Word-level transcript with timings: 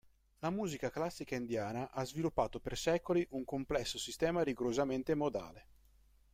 La 0.39 0.49
musica 0.49 0.89
classica 0.89 1.35
indiana 1.35 1.91
ha 1.91 2.03
sviluppato 2.05 2.59
per 2.59 2.75
secoli 2.75 3.23
un 3.33 3.45
complesso 3.45 3.99
sistema 3.99 4.41
rigorosamente 4.41 5.13
modale. 5.13 5.67